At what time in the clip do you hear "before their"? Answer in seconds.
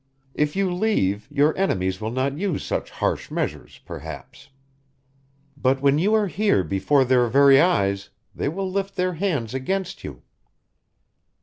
6.63-7.27